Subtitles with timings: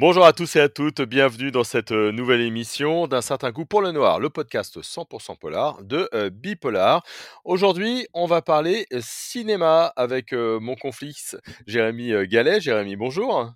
[0.00, 3.66] Bonjour à tous et à toutes, bienvenue dans cette euh, nouvelle émission d'un certain coup
[3.66, 7.02] pour le noir, le podcast 100% polar de euh, Bipolar.
[7.44, 12.60] Aujourd'hui, on va parler cinéma avec euh, mon conflict Jérémy Gallet.
[12.60, 13.52] Jérémy, bonjour.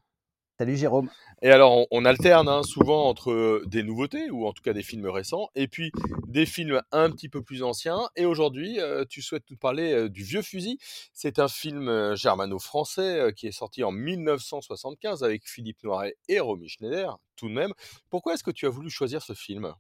[0.59, 1.11] Salut Jérôme.
[1.41, 4.73] Et alors, on, on alterne hein, souvent entre euh, des nouveautés, ou en tout cas
[4.73, 5.91] des films récents, et puis
[6.33, 8.09] des films un petit peu plus anciens.
[8.17, 10.79] Et aujourd'hui, euh, tu souhaites nous parler euh, du Vieux Fusil.
[11.13, 16.69] C'est un film euh, germano-français qui est sorti en 1975 avec Philippe Noiret et Romy
[16.69, 17.73] Schneider, tout de même.
[18.11, 19.73] Pourquoi est-ce que tu as voulu choisir ce film?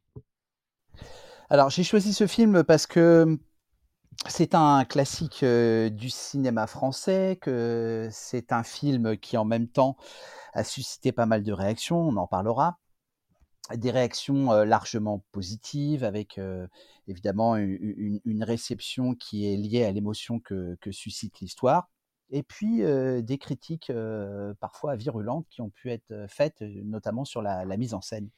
[1.50, 3.38] Alors j'ai choisi ce film parce que
[4.26, 9.96] c'est un classique du cinéma français, que c'est un film qui en même temps
[10.52, 12.78] a suscité pas mal de réactions, on en parlera.
[13.74, 16.66] Des réactions euh, largement positives, avec euh,
[17.08, 21.88] évidemment une, réception qui est liée à l'émotion que, suscite l'histoire.
[22.30, 23.92] Et puis euh, des critiques
[24.60, 28.30] parfois virulentes qui ont pu être faites, notamment sur la mise en scène.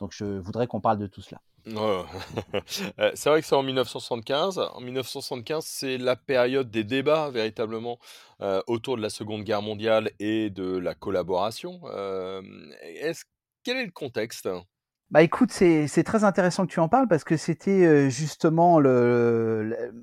[0.00, 1.40] Donc je voudrais qu'on parle de tout cela.
[2.98, 4.58] Euh, C'est vrai que c'est en 1975.
[4.58, 7.98] En 1975, c'est la période des débats véritablement
[8.40, 11.80] euh, autour de la Seconde Guerre mondiale et de la collaboration.
[11.84, 12.42] Euh,
[12.82, 13.24] est-ce,
[13.62, 14.48] quel est le contexte?
[15.10, 18.78] Bah écoute, c'est c'est très intéressant que tu en parles parce que c'était euh, justement
[18.78, 19.94] le, le-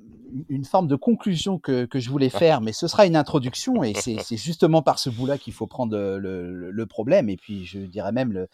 [0.48, 3.94] une forme de conclusion que, que je voulais faire, mais ce sera une introduction et
[3.94, 6.18] c'est c'est justement par ce bout-là qu'il faut prendre le,
[6.52, 8.48] le- le problème et puis je dirais même le,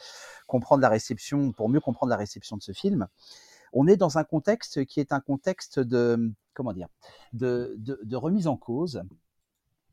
[0.47, 3.09] comprendre la réception, pour mieux comprendre la réception de ce film.
[3.73, 6.89] On est dans un contexte qui est un contexte de, comment dire,
[7.33, 9.03] de, de, de remise en cause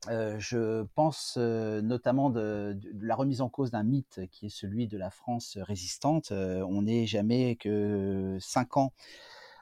[0.08, 4.88] euh, je pense euh, notamment de, la remise en cause d'un mythe qui est celui
[4.88, 6.31] de la France résistante.
[6.31, 8.94] Euh, on n'est jamais que cinq ans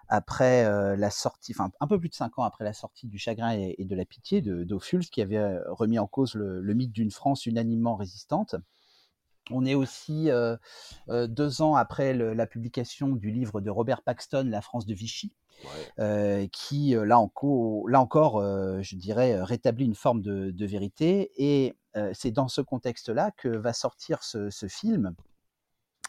[0.09, 0.63] après
[0.95, 3.75] la sortie, enfin un peu plus de cinq ans après la sortie du Chagrin et,
[3.83, 4.65] de la Pitié de
[5.11, 8.55] qui avait remis en cause le mythe d'une France unanimement résistante.
[9.51, 10.57] On est aussi euh,
[11.09, 14.93] euh, deux ans après le- la publication du livre de Robert Paxton, La France de
[14.93, 15.69] Vichy, Ouais.
[15.99, 21.31] euh, qui, là, enco- là encore, euh, je dirais, rétablit une forme de, de vérité.
[21.37, 21.75] Et
[22.13, 25.15] c'est dans ce contexte-là que va sortir ce, ce film.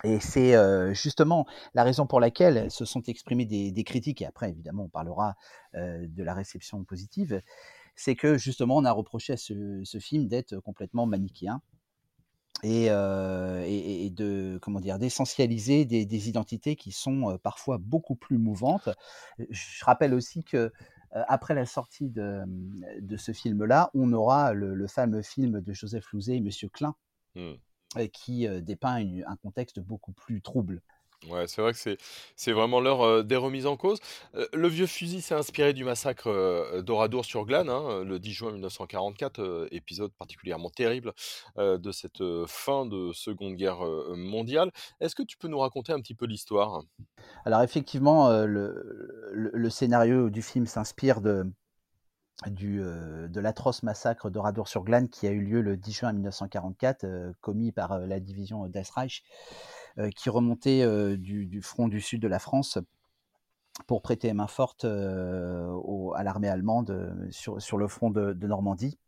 [0.04, 0.54] Et c'est
[0.94, 4.88] justement la raison pour laquelle se sont exprimées des, des critiques, et après, évidemment, on
[4.90, 5.34] parlera
[5.72, 7.40] de la réception positive,
[7.96, 11.62] c'est que justement, on a reproché à ce, ce film d'être complètement manichéen
[12.62, 17.78] et, euh, et, et de comment dire d'essentialiser des, des identités qui sont euh, parfois
[17.78, 18.88] beaucoup plus mouvantes.
[19.50, 20.70] Je rappelle aussi que euh,
[21.28, 22.42] après la sortie de,
[23.00, 26.94] de ce film-là, on aura le, le fameux film de Joseph Louzet et Monsieur Klein,
[27.96, 30.82] euh, qui euh, dépeint une- un contexte beaucoup plus trouble.
[31.26, 31.96] Ouais, c'est vrai que
[32.36, 33.98] c'est vraiment l'heure euh, des remises en cause.
[34.36, 39.40] Euh, le vieux fusil s'est inspiré du massacre euh, d'Oradour-sur-Glane, hein, le 10 juin 1944,
[39.40, 41.12] euh, épisode particulièrement terrible
[41.56, 43.80] de cette fin de Seconde Guerre
[44.16, 44.70] mondiale.
[45.00, 46.82] Est-ce que tu peux nous raconter un petit peu l'histoire?
[47.44, 51.50] Alors effectivement, le, le- scénario du film s'inspire de,
[52.46, 57.72] du, de l'atroce massacre d'Oradour-sur-Glane qui a eu lieu le 10 juin 1944, euh, commis
[57.72, 59.24] par la division d'Asreich,
[60.14, 62.78] qui remontait euh, du, front du sud de la France
[63.86, 68.98] pour prêter main forte euh, à l'armée allemande euh, sur, le front de, Normandie.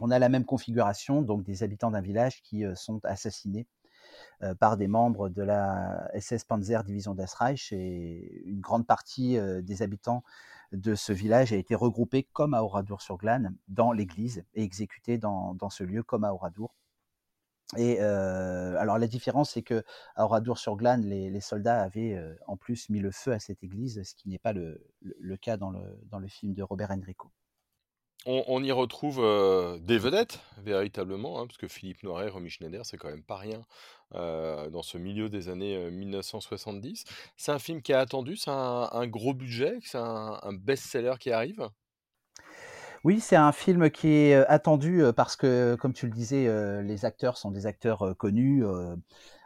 [0.00, 3.66] On a la même configuration, donc des habitants d'un village qui euh, sont assassinés
[4.42, 9.62] euh, par des membres de la SS Panzer Division d'Asreich et une grande partie euh,
[9.62, 10.22] des habitants
[10.72, 15.70] de ce village a été regroupée comme à Oradour-sur-Glane dans l'église et exécutée dans, dans
[15.70, 16.74] ce lieu comme à Oradour.
[17.76, 19.82] Et alors la différence, c'est que
[20.16, 24.28] à Oradour-sur-Glane, les, soldats avaient en plus mis le feu à cette église, ce qui
[24.28, 24.80] n'est pas le,
[25.36, 25.80] cas dans le,
[26.10, 27.30] dans le film de Robert Enrico.
[28.26, 29.18] On, y retrouve
[29.80, 33.62] des vedettes, véritablement, hein, parce que Philippe Noiret, Romy Schneider, c'est quand même pas rien
[34.12, 37.04] dans ce milieu des années euh, 1970.
[37.36, 41.68] C'est un film qui est attendu, c'est un, gros budget, c'est un best-seller qui arrive?
[43.04, 46.46] Oui, c'est un film qui est euh, attendu euh, parce que, comme tu le disais,
[46.48, 48.64] euh, les acteurs sont des acteurs euh, connus.
[48.64, 48.96] euh,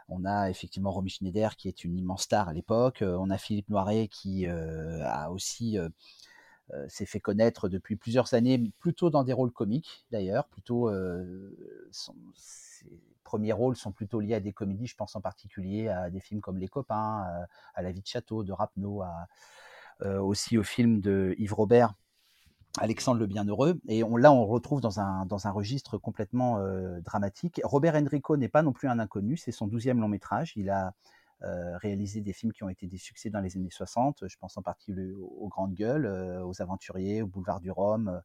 [0.09, 3.01] on a effectivement Romy Schneider qui est une immense star à l'époque.
[3.01, 5.89] euh, on a Philippe Noiret qui euh, a aussi euh,
[6.73, 10.47] euh, s'est fait connaître depuis plusieurs années, plutôt dans des rôles comiques d'ailleurs.
[10.49, 11.55] Plutôt, euh,
[11.91, 12.87] son- ses
[13.23, 14.87] premiers rôles sont plutôt liés à des comédies.
[14.87, 17.45] Je pense en particulier à des films comme Les Copains, euh,
[17.75, 19.03] à La Vie de Château de Rapneau,
[20.01, 21.93] euh, aussi au film de Yves Robert
[22.79, 23.79] Alexandre le Bienheureux.
[23.87, 27.61] Et on, là, on retrouve dans un, dans un registre complètement euh, dramatique.
[27.63, 30.53] Robert Enrico n'est pas non plus un inconnu, c'est son douzième long métrage.
[30.55, 30.93] Il a
[31.43, 34.27] euh, réalisé des films qui ont été des succès dans les années 60.
[34.27, 38.21] Je pense en particulier aux, Grandes Gueules, euh, aux Aventuriers, au Boulevard du Rhum.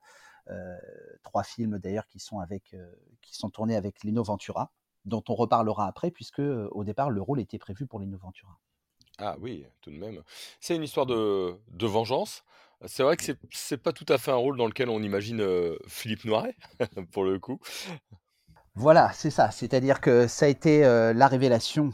[1.25, 2.41] Trois films d'ailleurs qui sont
[3.21, 4.73] qui sont tournés avec Lino Ventura.
[5.05, 8.59] dont on reparlera après, puisque au départ, le rôle était prévu pour Lino Ventura.
[9.19, 10.23] Ah oui, tout de même.
[10.59, 12.45] C'est une histoire de, de vengeance.
[12.87, 15.45] C'est vrai que c'est, c'est pas tout à fait un rôle dans lequel on imagine
[15.89, 16.57] Philippe Noiret,
[17.13, 17.61] pour le coup.
[18.75, 19.51] Voilà, c'est ça.
[19.51, 21.93] C'est-à-dire que ça a été la révélation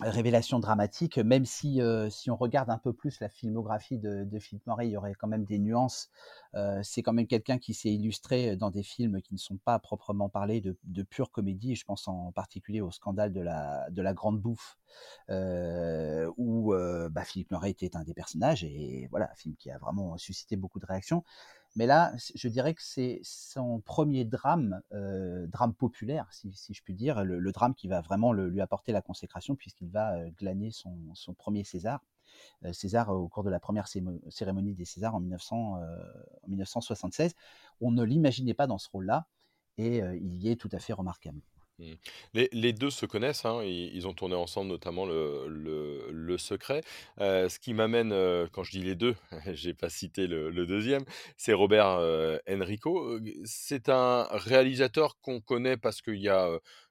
[0.00, 4.66] révélation dramatique, même si, euh, si on regarde un peu plus la filmographie de, Philippe
[4.66, 6.10] Noiret, il y aurait quand même des nuances.
[6.54, 9.78] Euh, c'est quand même quelqu'un qui s'est illustré dans des films qui ne sont pas
[9.78, 11.74] proprement parlés de, pure comédie.
[11.74, 14.78] Je pense en particulier au scandale de la, de la Grande Bouffe,
[15.30, 16.72] euh, où
[17.10, 20.56] bah, Philippe Noiret était un des personnages, et voilà, un film qui a vraiment suscité
[20.56, 21.24] beaucoup de réactions.
[21.78, 27.22] Mais là, je dirais que c'est son premier drame, drame populaire, si, je puis dire,
[27.22, 32.04] le, drame qui va vraiment lui apporter la consécration, puisqu'il va glaner son, premier César.
[32.72, 37.36] César au cours de la première cérémonie des Césars en, 1900, en 1976.
[37.80, 39.28] On ne l'imaginait pas dans ce rôle-là,
[39.76, 41.40] et il y est tout à fait remarquable.
[41.78, 41.92] Mmh.
[42.34, 46.82] Les, deux se connaissent, hein, ils, ont tourné ensemble notamment le, Secret.
[47.20, 49.16] Euh, ce qui m'amène, euh, quand je dis les deux,
[49.52, 51.04] j'ai pas cité le, deuxième,
[51.36, 53.18] c'est Robert euh, Enrico.
[53.44, 56.48] C'est un réalisateur qu'on connaît parce qu'il y a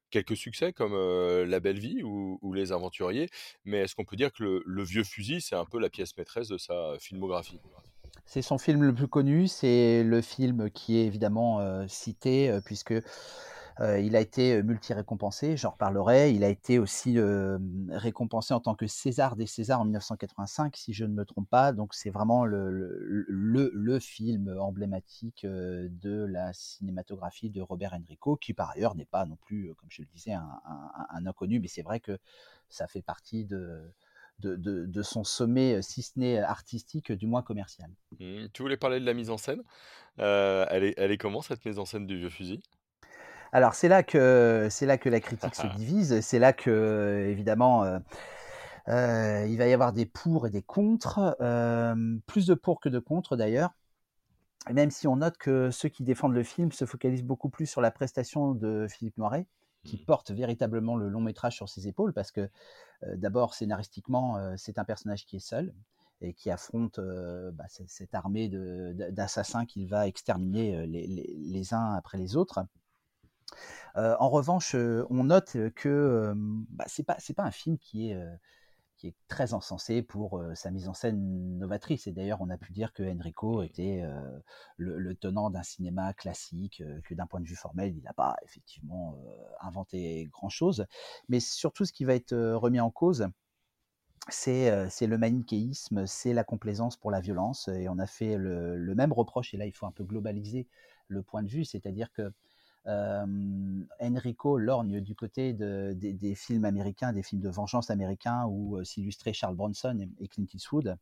[0.09, 0.93] quelques succès comme
[1.45, 3.29] La Belle Vie ou, Les Aventuriers,
[3.65, 6.47] mais est-ce qu'on peut dire que le Vieux Fusil, c'est un peu la pièce maîtresse
[6.47, 7.59] de sa filmographie?
[8.25, 12.93] C'est son film le plus connu, c'est le film qui est évidemment cité, puisque
[13.79, 16.33] il a été multi-récompensé, j'en reparlerai.
[16.33, 17.18] Il a été aussi
[17.89, 21.74] récompensé en tant que César des Césars en 1985, si je ne me trompe pas.
[21.74, 28.95] Donc c'est vraiment le, film emblématique de la cinématographie de Robert Enrico, qui par ailleurs
[28.95, 32.18] n'est pas non plus, comme je le disais, un, inconnu, mais c'est vrai que
[32.69, 33.91] ça fait partie de,
[35.03, 37.89] son sommet, si ce n'est artistique, du moins commercial.
[38.19, 39.62] Mmh, tu voulais parler de la mise en scène?
[40.19, 42.62] Euh, elle est comment cette mise en scène du vieux fusil?
[43.57, 46.21] Alors c'est là que c'est là que la critique se divise.
[46.21, 47.98] C'est là que évidemment euh,
[48.88, 51.95] euh, il va y avoir des pour et des contre, euh,
[52.27, 53.71] plus de pour que de contre d'ailleurs.
[54.71, 57.81] Même si on note que ceux qui défendent le film se focalisent beaucoup plus sur
[57.81, 59.48] la prestation de Philippe Noiret,
[59.83, 60.06] qui mmh.
[60.06, 64.83] porte véritablement le long métrage sur ses épaules, parce que euh, d'abord scénaristiquement, c'est un
[64.83, 65.74] personnage qui est seul
[66.21, 67.00] et qui affronte
[67.54, 72.59] bah, cette armée d'assassins qu'il va exterminer les, les, les, uns après les autres.
[73.97, 77.77] Euh, en revanche, euh, on note que euh, bah, c'est pas c'est pas un film
[77.77, 78.17] qui est
[78.97, 82.07] qui est très encensé pour sa mise en scène novatrice.
[82.07, 84.03] Et d'ailleurs, on a pu dire que Enrico était
[84.77, 88.35] le, le, tenant d'un cinéma classique, que d'un point de vue formel, il n'a pas
[88.44, 89.15] effectivement
[89.61, 90.88] inventé grand-chose.
[91.29, 93.27] Mais surtout, ce qui va être remis en cause,
[94.29, 94.71] c'est
[95.01, 97.67] le manichéisme, c'est la complaisance pour la violence.
[97.67, 100.67] Et on a fait le, le, même reproche, et là, il faut un peu globaliser
[101.07, 102.33] le point de vue, c'est-à-dire que
[102.87, 108.77] Enrico lorgne du côté de, de, des films américains, des films de vengeance américains où
[108.77, 110.97] euh, s'illustraient Charles Bronson et, Clint Eastwood,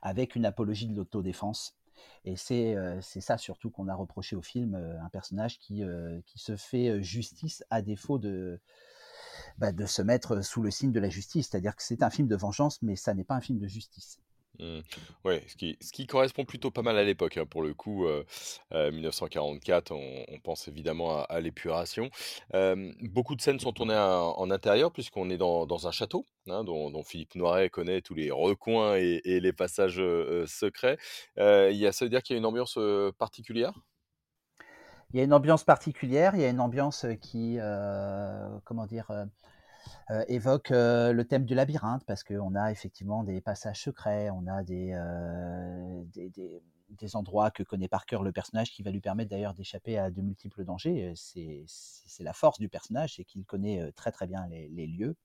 [0.00, 1.76] avec une apologie de l'autodéfense.
[2.24, 6.20] Et c'est euh, ça surtout qu'on a reproché au film, euh, un personnage qui, euh,
[6.26, 8.60] qui se fait justice à défaut de,
[9.58, 11.48] bah, de se mettre sous le signe de la justice.
[11.50, 14.20] C'est-à-dire que c'est un film de vengeance, mais ça n'est pas un film de justice.
[14.58, 14.80] Mmh.
[15.24, 17.36] Ouais, ce qui, correspond plutôt pas mal à l'époque.
[17.36, 18.24] Hein, pour le coup, euh,
[18.72, 22.10] euh, 1944, on, on, pense évidemment à, l'épuration.
[22.54, 27.02] Euh, beaucoup de scènes sont tournées en, intérieur, puisqu'on est dans, un château, hein, dont,
[27.02, 30.98] Philippe Noiret connaît tous les recoins et, les passages euh, secrets.
[31.38, 32.78] Euh, il y a, ça veut dire qu'il y a une ambiance
[33.18, 33.72] particulière?
[35.12, 37.58] Il y a une ambiance particulière, il y a une ambiance qui,
[38.64, 39.10] comment dire,
[40.10, 44.46] euh, évoque euh, le thème du labyrinthe parce qu'on a effectivement des passages secrets, on
[44.46, 48.90] a des, euh, des, des, des, endroits que connaît par cœur le personnage qui va
[48.90, 51.12] lui permettre d'ailleurs d'échapper à de multiples dangers.
[51.16, 51.64] C'est
[52.20, 55.16] la force du personnage, c'est qu'il connaît très très bien les, les, lieux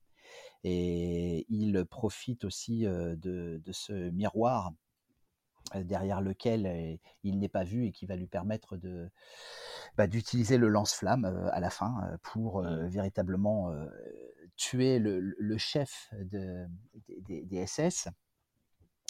[0.63, 3.15] et il profite aussi de,
[3.63, 4.71] de ce miroir
[5.75, 9.09] derrière lequel il n'est pas vu et qui va lui permettre de
[9.97, 12.87] bah, d'utiliser le lance-flamme à la fin pour mmh.
[12.87, 13.73] véritablement
[14.57, 16.65] tuer le, le chef de,
[17.27, 18.09] des, des, SS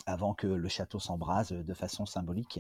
[0.05, 2.59] avant que le château s'embrase de façon symbolique.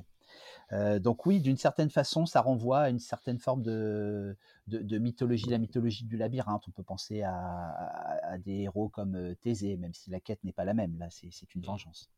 [0.73, 4.35] Euh, donc oui, d'une certaine façon, ça renvoie à une certaine forme de,
[4.67, 6.63] de, de mythologie, la mythologie du labyrinthe.
[6.67, 10.51] On peut penser à, à, à, des héros comme Thésée, même si la quête n'est
[10.51, 10.97] pas la même.
[10.97, 11.65] Là, c'est une mmh.
[11.65, 12.09] vengeance.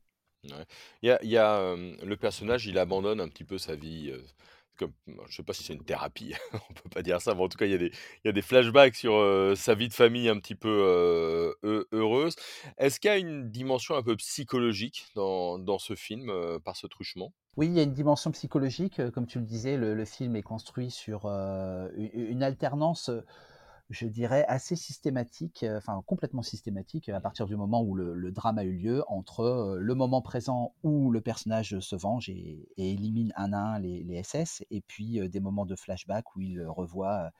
[0.45, 0.65] Ouais.
[1.01, 3.75] Il y a, il y a euh, le personnage, il abandonne un petit peu sa
[3.75, 4.09] vie.
[4.09, 4.21] Euh,
[4.79, 4.93] comme,
[5.27, 7.57] je sais pas si c'est une thérapie, on peut pas dire ça, mais en tout
[7.57, 10.69] cas, il y a des, flashbacks sur euh, sa vie de famille un petit peu
[11.63, 12.35] euh, heureuse.
[12.77, 16.87] Est-ce qu'il y a une dimension un peu psychologique dans, ce film euh, par ce
[16.87, 17.33] truchement?
[17.57, 19.01] Oui, il y a une dimension psychologique.
[19.11, 23.11] Comme tu le disais, le film est construit sur une alternance
[23.89, 28.63] je dirais, assez systématique, enfin complètement systématique, à partir du moment où le, drame a
[28.63, 33.57] eu lieu, entre le moment présent où le personnage se venge et, élimine un à
[33.57, 37.31] un les, SS, et puis des moments de flashback où il revoit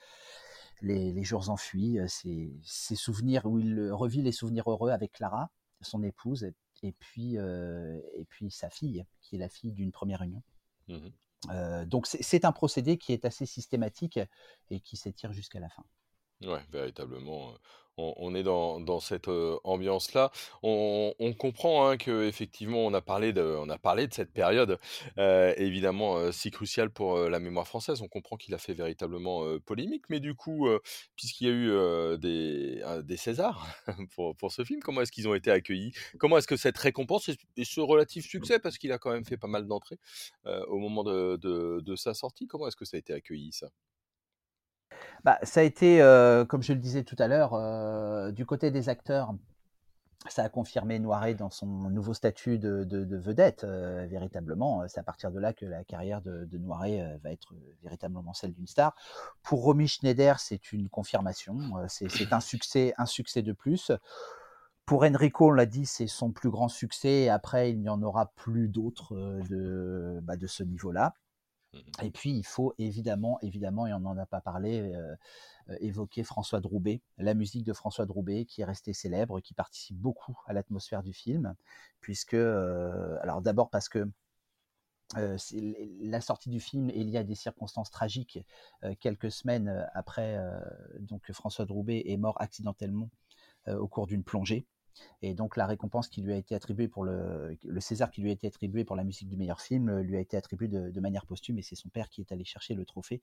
[0.82, 5.51] les, jours enfuis, ses, souvenirs, où il revit les souvenirs heureux avec Clara,
[5.82, 6.51] son épouse,
[6.82, 10.41] et puis, et puis sa fille, qui est la fille d'une première union.
[10.88, 11.10] Mmh
[11.86, 14.20] donc c'est un procédé qui est assez systématique
[14.70, 15.86] et qui s'étire jusqu'à la fin.
[16.41, 17.53] Ouais, véritablement,
[17.98, 19.29] on, est dans, cette
[19.63, 20.31] ambiance-là.
[20.63, 24.79] On, comprend hein, qu'effectivement, on a parlé de, on a parlé de cette période,
[25.17, 28.01] évidemment si cruciale pour la mémoire française.
[28.01, 30.69] On comprend qu'il a fait véritablement polémique, mais du coup,
[31.17, 33.67] puisqu'il y a eu des, des Césars
[34.15, 35.91] pour, pour ce film, comment est-ce qu'ils ont été accueillis?
[36.19, 39.38] Comment est-ce que cette récompense et, ce relatif succès, parce qu'il a quand même fait
[39.38, 40.00] pas mal d'entrées
[40.46, 41.36] au moment de,
[41.81, 43.69] de sa sortie, comment est-ce que ça a été accueilli ça?
[45.23, 45.99] Bah, ça a été,
[46.47, 49.33] comme je le disais tout à l'heure, du côté des acteurs,
[50.27, 54.83] ça a confirmé Noiret dans son nouveau statut de, vedette, véritablement.
[54.88, 58.67] C'est à partir de là que la carrière de, Noiret va être véritablement celle d'une
[58.67, 58.95] star.
[59.43, 61.57] Pour Romy Schneider, c'est une confirmation,
[61.88, 63.91] c'est un succès, un succès de plus.
[64.85, 67.29] Pour Enrico, on l'a dit, c'est son plus grand succès.
[67.29, 69.15] Après, il n'y en aura plus d'autres
[70.21, 71.13] bah, de ce niveau-là.
[71.73, 75.15] Mmh et puis, il faut évidemment, évidemment, et on n'en a pas parlé, euh,
[75.69, 79.97] euh, évoquer François Droubet, la musique de François Droubet, qui est restée célèbre, qui participe
[79.97, 81.55] beaucoup à l'atmosphère du film,
[82.01, 84.09] puisque, euh, alors d'abord parce que
[85.15, 88.45] la sortie du film est liée à des circonstances tragiques.
[88.99, 90.39] quelques semaines après,
[90.99, 93.09] donc François Droubet est mort accidentellement
[93.67, 94.67] au cours d'une plongée.
[95.22, 98.29] Et donc la récompense qui lui a été attribuée pour le, le César qui lui
[98.29, 101.25] a été attribué pour la musique du meilleur film lui a été attribué de, manière
[101.25, 103.22] posthume et c'est son père qui est allé chercher le trophée.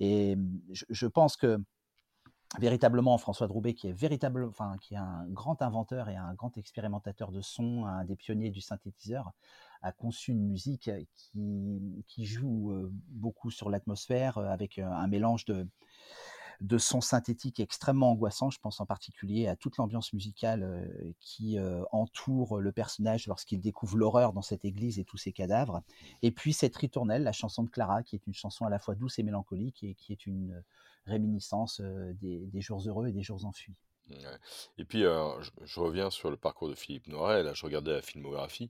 [0.00, 0.36] Et
[0.70, 1.58] je, pense que
[2.58, 6.56] véritablement François Droubet qui est véritable, enfin qui est un grand inventeur et un grand
[6.58, 9.32] expérimentateur de son, un des pionniers du synthétiseur,
[9.82, 15.06] a conçu une musique qui, qui joue euh, beaucoup sur l'atmosphère euh, avec euh, un
[15.06, 15.66] mélange de
[16.60, 18.50] de sons synthétiques extrêmement angoissants.
[18.50, 23.60] Je pense en particulier à toute l'ambiance musicale euh, qui euh, entoure le personnage lorsqu'il
[23.60, 25.82] découvre l'horreur dans cette église et tous ces cadavres.
[26.22, 28.94] Et puis cette ritournelle, la chanson de Clara, qui est une chanson à la fois
[28.94, 30.62] douce et mélancolique et qui est une
[31.06, 33.74] réminiscence euh, des, jours heureux et des jours enfuis.
[34.78, 37.42] Et puis, je, reviens sur le parcours de Philippe Noiret.
[37.42, 38.68] Là, je regardais la filmographie.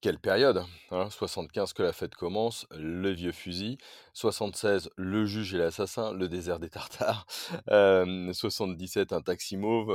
[0.00, 0.62] Quelle période
[0.92, 3.78] hein 75 que la fête commence, le vieux fusil,
[4.12, 7.26] 76 le juge et l'assassin, le désert des Tartares,
[7.66, 9.88] 77 un taxi mauve,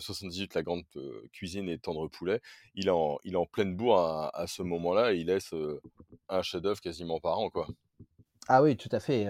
[0.00, 0.84] 78 la grande
[1.32, 2.40] cuisine et tendre poulet.
[2.74, 5.54] Il est en, pleine bourre à, ce moment-là et il laisse
[6.30, 7.66] un chef-d'œuvre quasiment par an quoi.
[8.52, 9.28] Ah oui, tout à fait.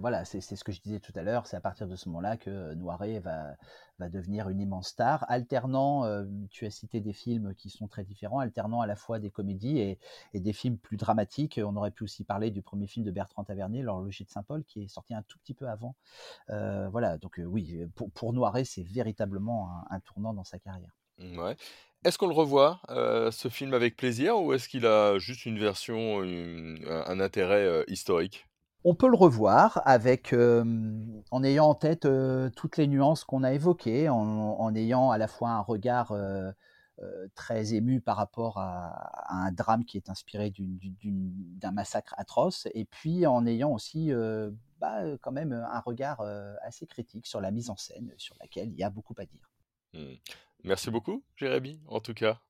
[0.00, 1.46] voilà, c'est ce que je disais tout à l'heure.
[1.46, 3.54] C'est à partir de ce moment-là que Noiret va,
[4.00, 6.04] va devenir une immense star, alternant,
[6.50, 9.78] tu as cité des films qui sont très différents, alternant à la fois des comédies
[9.78, 10.00] et,
[10.34, 11.60] des films plus dramatiques.
[11.64, 14.82] On aurait pu aussi parler du premier film de Bertrand Tavernier, L'horloger de Saint-Paul, qui
[14.82, 15.94] est sorti un tout petit peu avant.
[16.48, 20.96] voilà, donc oui, pour, pour Noiret, c'est véritablement un, tournant dans sa carrière.
[21.20, 21.56] Ouais.
[22.04, 26.22] Est-ce qu'on le revoit, ce film avec plaisir, ou est-ce qu'il a juste une version,
[26.22, 28.47] un intérêt historique?
[28.84, 32.08] On peut le revoir avec, en ayant en tête
[32.56, 36.14] toutes les nuances qu'on a évoquées, en, ayant à la fois un regard
[37.34, 40.52] très ému par rapport à, un drame qui est inspiré
[41.04, 44.12] d'un massacre atroce, et puis en ayant aussi
[44.78, 46.20] bah, quand même un regard
[46.62, 49.50] assez critique sur la mise en scène, sur laquelle il y a beaucoup à dire.
[49.94, 50.14] Mmh.
[50.64, 52.40] Merci beaucoup, Jérémy, en tout cas.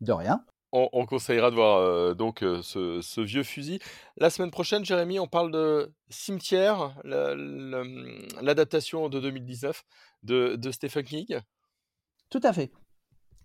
[0.00, 0.44] De rien
[0.74, 3.78] on, conseillera de voir euh, donc euh, ce, vieux fusil.
[4.16, 9.84] La semaine prochaine, Jérémy, on parle de Cimetière, l'adaptation de 2019
[10.24, 11.40] de, de Stephen King?
[12.28, 12.72] Tout à fait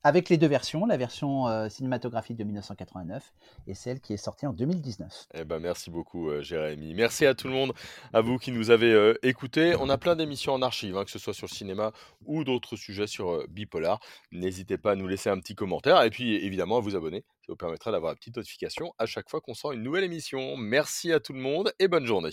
[0.04, 3.34] avec les deux versions, la version euh, cinématographique de 1989
[3.68, 5.28] et celle qui est sortie en 2019.
[5.34, 6.94] Eh ben, merci beaucoup, euh, Jérémy.
[6.94, 7.74] Merci à tout le monde,
[8.14, 9.76] à vous qui nous avez euh, écoutés.
[9.80, 11.92] On a plein d'émissions en archive, hein, que ce soit sur le cinéma
[12.26, 14.00] ou d'autres sujets sur Bipolar.
[14.32, 17.26] N'hésitez pas à nous laisser un petit commentaire et puis évidemment à vous abonner.
[17.46, 20.56] Ça vous permettra d'avoir une petite notification à chaque fois qu'on sort une nouvelle émission.
[20.58, 22.32] Merci à tout le monde et bonne journée.